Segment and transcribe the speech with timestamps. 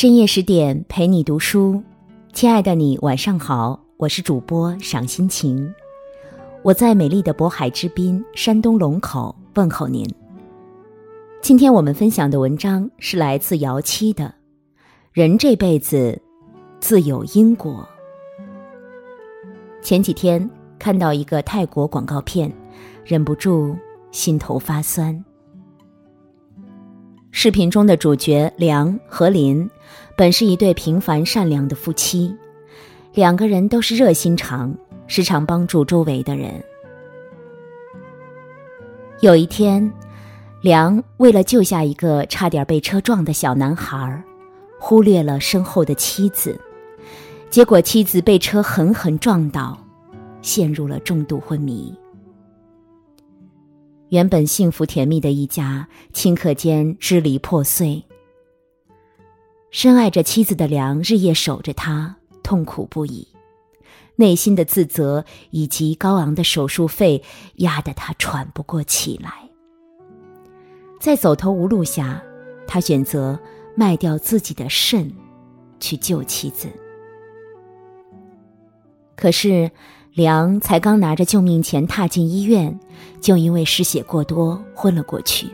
[0.00, 1.82] 深夜十点陪你读书，
[2.32, 5.70] 亲爱的你晚上好，我是主播赏心情，
[6.62, 10.08] 我在美丽的渤海之滨山东龙口问候您。
[11.42, 14.24] 今天我们分享的文章是来自姚七的
[15.12, 16.18] 《人这辈子
[16.80, 17.86] 自有因果》。
[19.84, 22.50] 前几天看到一个泰国广告片，
[23.04, 23.76] 忍不住
[24.12, 25.22] 心头发酸。
[27.32, 29.68] 视频中的主角梁和林，
[30.16, 32.34] 本是一对平凡善良的夫妻，
[33.14, 34.74] 两个人都是热心肠，
[35.06, 36.52] 时常帮助周围的人。
[39.20, 39.90] 有一天，
[40.60, 44.22] 梁为了救下一个差点被车撞的小男孩，
[44.78, 46.60] 忽略了身后的妻子，
[47.48, 49.78] 结果妻子被车狠狠撞倒，
[50.42, 51.94] 陷入了重度昏迷。
[54.10, 58.04] 原本幸福甜蜜的一家，顷刻间支离破碎。
[59.70, 63.28] 深爱着妻子的梁日夜守着她，痛苦不已，
[64.16, 67.22] 内心的自责以及高昂的手术费
[67.56, 69.32] 压得他喘不过气来。
[70.98, 72.20] 在走投无路下，
[72.66, 73.38] 他选择
[73.76, 75.08] 卖掉自己的肾，
[75.78, 76.66] 去救妻子。
[79.14, 79.70] 可是。
[80.12, 82.76] 梁才刚拿着救命钱踏进医院，
[83.20, 85.46] 就因为失血过多昏了过去。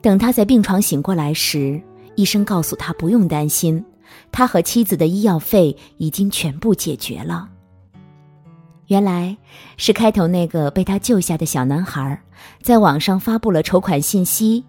[0.00, 1.82] 等他在病床醒过来时，
[2.14, 3.84] 医生告诉他不用担心，
[4.30, 7.48] 他和妻子的医药费已经全部解决了。
[8.86, 9.36] 原来
[9.76, 12.22] 是开头那个被他救下的小男孩，
[12.62, 14.64] 在网上发布了筹款信息，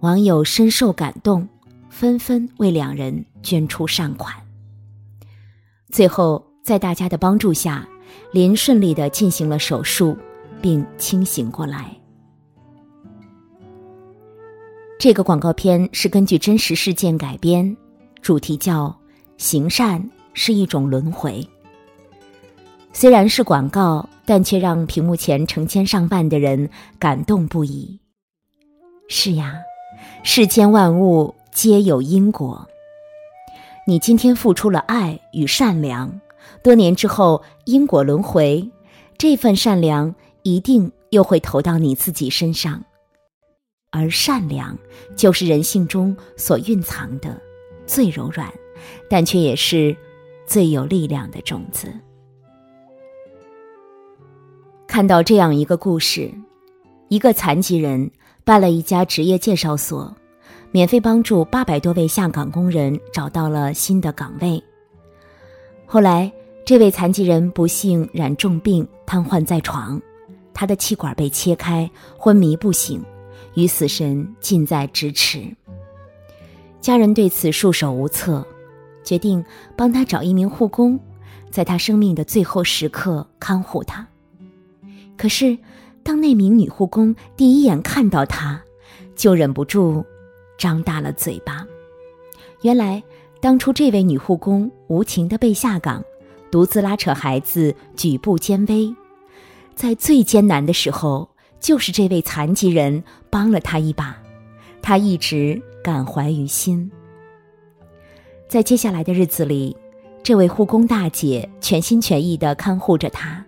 [0.00, 1.46] 网友深受感动，
[1.90, 4.34] 纷纷为两人捐出善款。
[5.90, 6.45] 最后。
[6.66, 7.88] 在大家的帮助下，
[8.32, 10.18] 林顺利的进行了手术，
[10.60, 11.96] 并清醒过来。
[14.98, 17.76] 这个广告片是根据真实事件改编，
[18.20, 18.92] 主题叫
[19.38, 21.48] “行善是一种轮回”。
[22.92, 27.96] 虽然是广告，但却让屏幕前成千上万的人感动不已。
[29.06, 29.54] 是呀，
[30.24, 32.66] 世间万物皆有因果。
[33.86, 36.20] 你今天付出了爱与善良。
[36.62, 38.68] 多年之后，因果轮回，
[39.18, 42.82] 这份善良一定又会投到你自己身上，
[43.90, 44.76] 而善良
[45.16, 47.40] 就是人性中所蕴藏的
[47.86, 48.52] 最柔软，
[49.08, 49.96] 但却也是
[50.46, 51.92] 最有力量的种子。
[54.86, 56.32] 看到这样一个故事，
[57.08, 58.10] 一个残疾人
[58.44, 60.14] 办了一家职业介绍所，
[60.70, 64.62] 免费帮助八百多位下岗工人找到了新的岗位。
[65.88, 66.30] 后来，
[66.64, 70.02] 这位残疾人不幸染重病，瘫痪在床，
[70.52, 71.88] 他的气管被切开，
[72.18, 73.00] 昏迷不醒，
[73.54, 75.46] 与死神近在咫尺。
[76.80, 78.44] 家人对此束手无策，
[79.04, 79.42] 决定
[79.76, 80.98] 帮他找一名护工，
[81.50, 84.04] 在他生命的最后时刻看护他。
[85.16, 85.56] 可是，
[86.02, 88.60] 当那名女护工第一眼看到他，
[89.14, 90.04] 就忍不住
[90.58, 91.64] 张大了嘴巴。
[92.62, 93.00] 原来。
[93.46, 96.02] 当初这位女护工无情的被下岗，
[96.50, 98.92] 独自拉扯孩子，举步艰危，
[99.76, 101.28] 在最艰难的时候，
[101.60, 104.20] 就是这位残疾人帮了她一把，
[104.82, 106.90] 她一直感怀于心。
[108.48, 109.76] 在接下来的日子里，
[110.24, 113.46] 这位护工大姐全心全意的看护着她，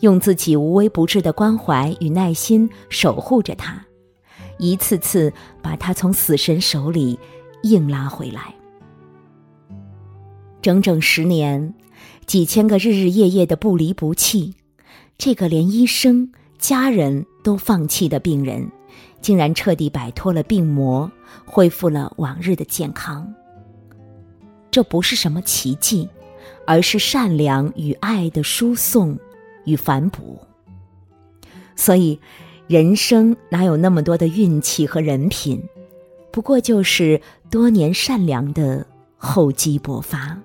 [0.00, 3.84] 用自己无微不至的关怀与耐心守护着她，
[4.56, 5.30] 一次次
[5.60, 7.18] 把她从死神手里
[7.64, 8.54] 硬拉回来。
[10.62, 11.74] 整整十年，
[12.24, 14.54] 几千个日日夜夜的不离不弃，
[15.18, 18.70] 这个连医生、家人都放弃的病人，
[19.20, 21.10] 竟然彻底摆脱了病魔，
[21.44, 23.34] 恢复了往日的健康。
[24.70, 26.08] 这不是什么奇迹，
[26.64, 29.18] 而是善良与爱的输送
[29.64, 30.38] 与反哺。
[31.74, 32.16] 所以，
[32.68, 35.60] 人生哪有那么多的运气和人品？
[36.30, 37.20] 不过就是
[37.50, 38.86] 多年善良的
[39.16, 40.38] 厚积薄发。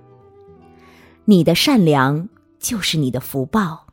[1.29, 3.85] 你的善良就是你的福报，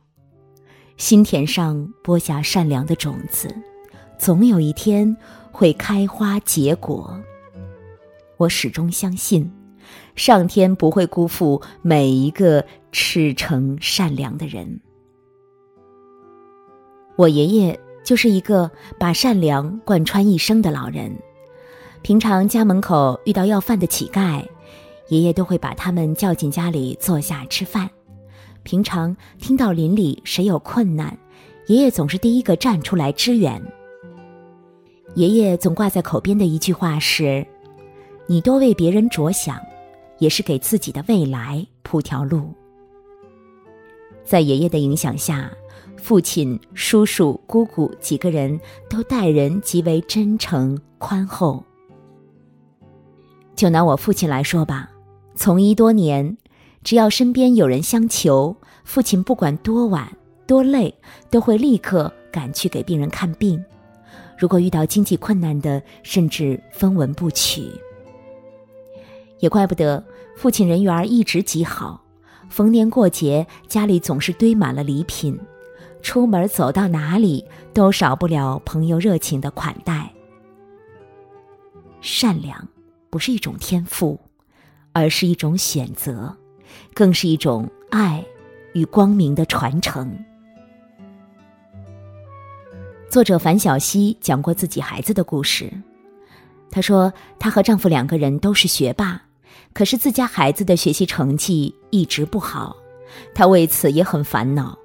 [0.95, 3.53] 心田上播下善良的种子，
[4.17, 5.17] 总有一天
[5.51, 7.19] 会开花结果。
[8.37, 9.51] 我始终相信，
[10.15, 14.79] 上天不会辜负每一个赤诚善良的人。
[17.17, 21.13] 我爷爷就是一个把善良贯穿一生的老人，
[22.01, 24.41] 平常家门口遇到要饭的乞丐。
[25.09, 27.89] 爷爷都会把他们叫进家里坐下吃饭。
[28.63, 31.15] 平常听到邻里谁有困难，
[31.67, 33.61] 爷爷总是第一个站出来支援。
[35.13, 37.45] 爷爷总挂在口边的一句话是
[38.27, 39.61] ：“你多为别人着想，
[40.17, 42.53] 也是给自己的未来铺条路。
[44.23, 45.51] 在爷爷的影响下，
[45.95, 48.59] 父亲、叔叔、姑姑几个人
[48.89, 51.63] 都待人极为真诚宽厚。
[53.55, 54.89] 就拿我父亲来说吧，
[55.35, 56.37] 从医多年，
[56.83, 60.11] 只要身边有人相求，父亲不管多晚
[60.47, 60.93] 多累，
[61.29, 63.63] 都会立刻赶去给病人看病。
[64.37, 67.69] 如果遇到经济困难的，甚至分文不取。
[69.39, 70.03] 也怪不得
[70.37, 72.01] 父亲人缘一直极好，
[72.49, 75.37] 逢年过节家里总是堆满了礼品，
[76.01, 77.43] 出门走到哪里
[77.73, 80.11] 都少不了朋友热情的款待。
[81.99, 82.67] 善良。
[83.07, 84.19] 不是一种天赋，
[84.95, 86.33] 而是一种选择，
[86.93, 88.23] 更是一种爱
[88.73, 90.17] 与光明的传承。
[93.09, 95.69] 作者樊小西讲过自己孩子的故事。
[96.71, 99.21] 她说，她和丈夫两个人都是学霸，
[99.73, 102.73] 可是自家孩子的学习成绩一直不好，
[103.33, 104.79] 她为此也很烦恼。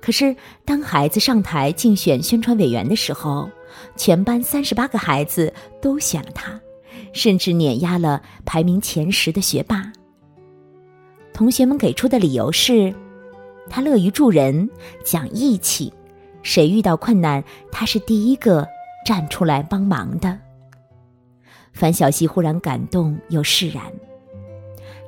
[0.00, 3.50] 可是当孩子上台竞选宣传委员的时候，
[3.96, 5.52] 全班三十八个孩子
[5.82, 6.58] 都选了他。
[7.12, 9.92] 甚至碾压了排名前十的学霸。
[11.32, 12.94] 同学们给出的理由是，
[13.68, 14.68] 他乐于助人，
[15.04, 15.92] 讲义气，
[16.42, 17.42] 谁遇到困难，
[17.72, 18.66] 他是第一个
[19.06, 20.38] 站出来帮忙的。
[21.72, 23.82] 樊小溪忽然感动又释然。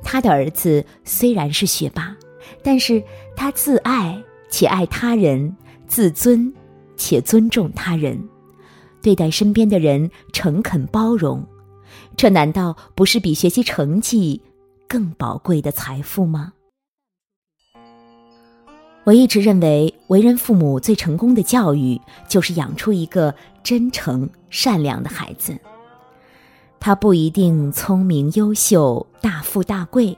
[0.01, 2.15] 他的儿子虽然是学霸，
[2.63, 3.03] 但是
[3.35, 5.55] 他自爱且爱他人，
[5.87, 6.51] 自尊
[6.95, 8.17] 且尊重他人，
[9.01, 11.45] 对待身边的人诚恳包容。
[12.15, 14.41] 这难道不是比学习成绩
[14.87, 16.53] 更宝贵的财富吗？
[19.03, 21.99] 我一直认为，为人父母最成功的教育，
[22.29, 25.57] 就是养出一个真诚善良的孩子。
[26.79, 30.17] 他不一定聪明优秀、大富大贵，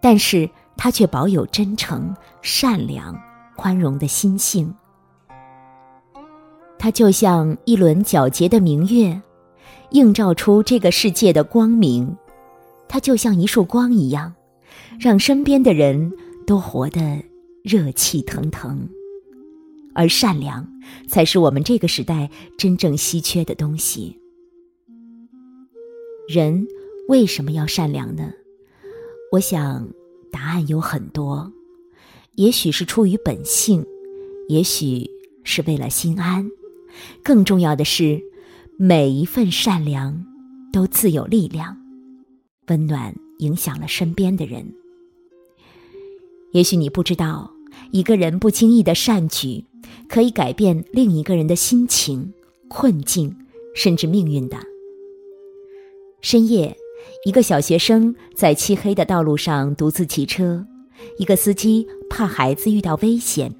[0.00, 2.12] 但是他却保有真诚、
[2.42, 3.16] 善良、
[3.54, 4.74] 宽容的心性。
[6.78, 9.20] 他就像一轮皎洁的明月。
[9.90, 12.16] 映照出这个世界的光明，
[12.88, 14.34] 它就像一束光一样，
[14.98, 16.12] 让身边的人
[16.46, 17.22] 都活得
[17.62, 18.88] 热气腾腾。
[19.94, 20.68] 而善良，
[21.08, 22.28] 才是我们这个时代
[22.58, 24.18] 真正稀缺的东西。
[26.28, 26.66] 人
[27.08, 28.30] 为什么要善良呢？
[29.32, 29.88] 我想，
[30.30, 31.50] 答案有很多。
[32.34, 33.86] 也许是出于本性，
[34.48, 35.08] 也许
[35.44, 36.50] 是为了心安，
[37.22, 38.20] 更重要的是。
[38.78, 40.22] 每一份善良，
[40.70, 41.78] 都自有力量，
[42.68, 44.70] 温暖影响了身边的人。
[46.52, 47.50] 也许你不知道，
[47.90, 49.64] 一个人不经意的善举，
[50.10, 52.34] 可以改变另一个人的心情、
[52.68, 53.34] 困境，
[53.74, 54.58] 甚至命运的。
[56.20, 56.76] 深夜，
[57.24, 60.66] 一个小学生在漆黑的道路上独自骑车，
[61.16, 63.54] 一个司机怕孩子遇到危险，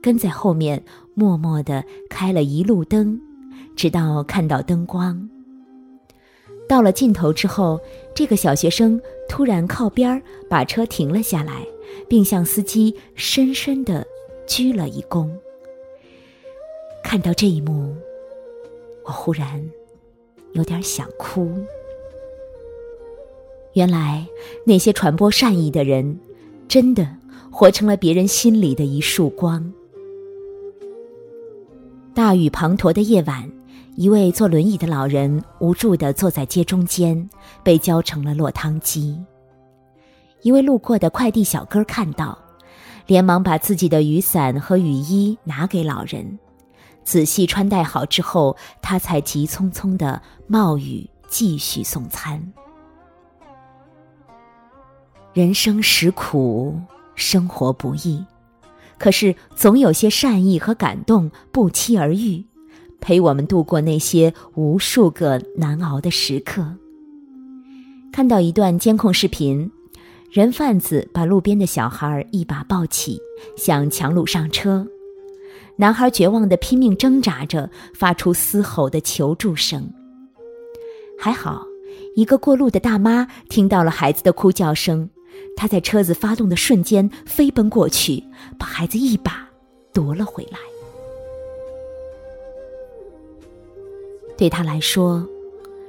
[0.00, 0.84] 跟在后面
[1.14, 3.20] 默默的开了一路灯。
[3.80, 5.26] 直到看到灯光，
[6.68, 7.80] 到了尽头之后，
[8.14, 11.66] 这个小学生突然靠边儿把车停了下来，
[12.06, 14.06] 并向司机深深的
[14.46, 15.30] 鞠了一躬。
[17.02, 17.96] 看到这一幕，
[19.06, 19.66] 我忽然
[20.52, 21.50] 有点想哭。
[23.72, 24.26] 原来
[24.66, 26.20] 那些传播善意的人，
[26.68, 27.08] 真的
[27.50, 29.72] 活成了别人心里的一束光。
[32.12, 33.50] 大雨滂沱的夜晚。
[34.00, 37.28] 一位坐轮椅的老人无助地坐在街中间，
[37.62, 39.22] 被浇成了落汤鸡。
[40.40, 42.38] 一位路过的快递小哥看到，
[43.04, 46.38] 连忙把自己的雨伞和雨衣拿给老人，
[47.04, 52.42] 仔细穿戴好之后，他才急匆匆地冒雨继续送餐。
[55.34, 56.80] 人生实苦，
[57.14, 58.24] 生活不易，
[58.96, 62.42] 可是总有些善意和感动不期而遇。
[63.00, 66.64] 陪我们度过那些无数个难熬的时刻。
[68.12, 69.70] 看到一段监控视频，
[70.30, 73.18] 人贩子把路边的小孩一把抱起，
[73.56, 74.86] 想强掳上车。
[75.76, 79.90] 男孩绝望的拼命挣扎着，发出嘶吼的求助声。
[81.18, 81.64] 还好，
[82.16, 85.08] 一个过路的大妈听到了孩子的哭叫声，
[85.56, 88.22] 她在车子发动的瞬间飞奔过去，
[88.58, 89.48] 把孩子一把
[89.92, 90.58] 夺了回来。
[94.40, 95.22] 对他来说，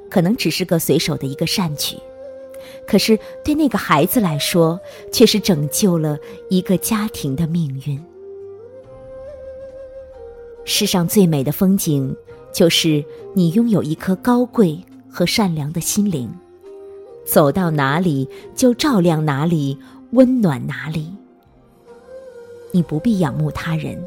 [0.10, 1.96] 可能只是个随手的一个善举，
[2.86, 4.78] 可是对那个孩子来说，
[5.10, 6.18] 却是拯救了
[6.50, 7.98] 一个家庭的命运。
[10.66, 12.14] 世上最美的风景，
[12.54, 13.02] 就是
[13.34, 14.78] 你拥有一颗高贵
[15.10, 16.30] 和善良的心灵，
[17.26, 19.78] 走到哪里就照亮哪里，
[20.12, 21.10] 温暖哪里。
[22.74, 23.98] 你不必仰慕他人，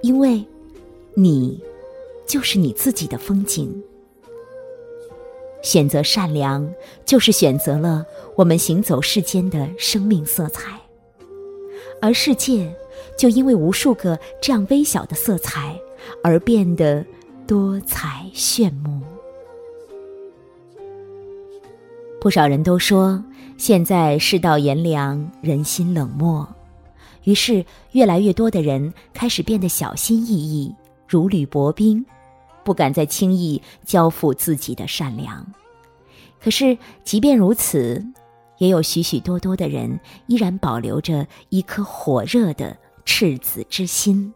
[0.00, 0.42] 因为，
[1.12, 1.62] 你，
[2.32, 3.70] 就是你自己的风景。
[5.62, 6.66] 选择善良，
[7.04, 10.80] 就是选择了我们行走世间的生命色彩，
[12.00, 12.74] 而世界
[13.18, 15.78] 就因为无数个这样微小的色彩
[16.24, 17.04] 而变得
[17.46, 19.02] 多彩炫目。
[22.18, 23.22] 不少人都说，
[23.58, 26.48] 现在世道炎凉，人心冷漠，
[27.24, 30.74] 于是越来越多的人开始变得小心翼翼，
[31.06, 32.02] 如履薄冰。
[32.64, 35.46] 不敢再轻易交付自己的善良，
[36.40, 38.04] 可是即便如此，
[38.58, 44.32] 也有许许多多的人依然保留着一颗火热的赤子之心。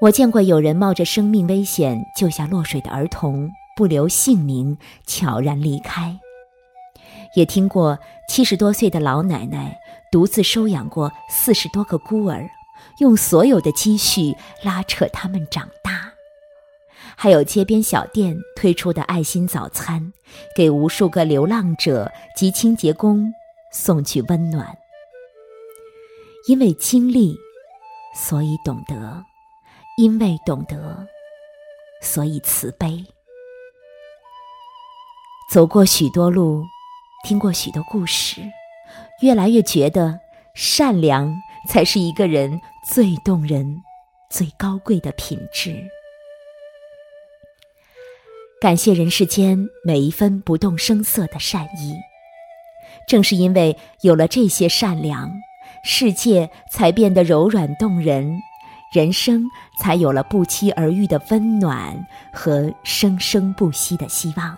[0.00, 4.76] 我见过有人冒着生命危险救下落水的儿童，不留姓名，
[5.06, 6.18] 悄然离开；
[7.36, 7.98] 也听过
[8.28, 9.76] 七十多岁的老奶奶
[10.10, 12.48] 独自收养过四十多个孤儿，
[12.98, 15.81] 用所有的积蓄拉扯他们长大。
[17.22, 20.12] 还有街边小店推出的爱心早餐，
[20.56, 23.32] 给无数个流浪者及清洁工
[23.72, 24.76] 送去温暖。
[26.48, 27.36] 因为经历，
[28.12, 29.22] 所以懂得；
[29.96, 31.06] 因为懂得，
[32.02, 33.06] 所以慈悲。
[35.48, 36.64] 走过许多路，
[37.22, 38.40] 听过许多故事，
[39.20, 40.18] 越来越觉得
[40.56, 41.32] 善良
[41.68, 42.60] 才是一个人
[42.92, 43.80] 最动人、
[44.28, 45.88] 最高贵的品质。
[48.62, 51.96] 感谢人世间每一分不动声色的善意，
[53.08, 55.28] 正是因为有了这些善良，
[55.82, 58.40] 世界才变得柔软动人，
[58.94, 59.42] 人生
[59.80, 64.56] 才有了不期而遇的温暖和生生不息的希望。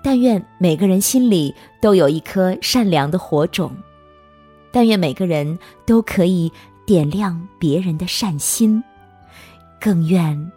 [0.00, 3.76] 但愿每个人心里都有一颗善良的火种，
[4.70, 6.52] 但愿每个人都可以
[6.86, 8.80] 点亮别人的善心，
[9.80, 10.52] 更愿。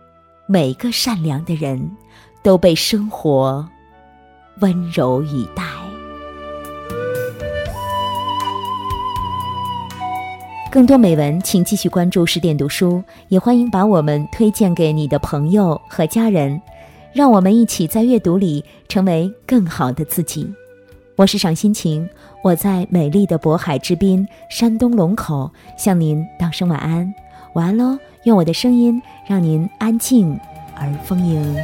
[0.46, 1.90] 每个善良的人，
[2.42, 3.66] 都被生活
[4.60, 5.64] 温柔以待。
[10.70, 16.62] 更多美文，请继续关注十点读书，也欢迎把我们推荐给你的朋友和家人，
[17.14, 20.52] 让我们一起在阅读里成为更好的自己。
[21.16, 22.10] 我是赏心情，
[22.44, 27.14] 我在美丽的渤海之滨，山东龙口，向您道声晚安。
[27.54, 27.98] 晚安喽！
[28.24, 30.40] 用我的声音让您安静
[30.76, 31.56] 而丰盈。